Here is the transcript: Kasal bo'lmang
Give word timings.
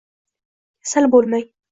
Kasal 0.87 1.09
bo'lmang 1.17 1.45